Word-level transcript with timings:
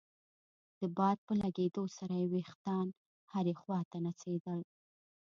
د 0.79 0.81
باد 0.97 1.17
په 1.27 1.33
لګېدو 1.41 1.83
سره 1.97 2.13
يې 2.21 2.25
ويښتان 2.31 2.87
هرې 3.33 3.53
خوا 3.61 3.79
ته 3.91 3.97
نڅېدل. 4.05 4.59